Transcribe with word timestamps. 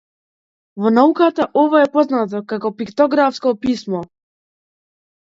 Во 0.83 0.91
науката 0.93 1.45
ова 1.63 1.81
е 1.83 1.89
познато 1.97 2.41
како 2.53 2.71
пиктографско 2.79 3.53
писмо. 3.67 4.01